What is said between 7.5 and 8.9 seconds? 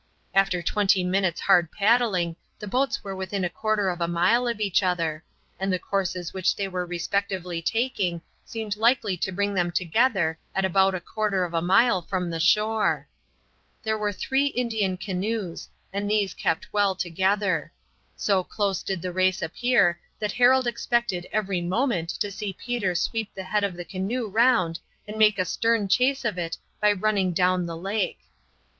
taking seemed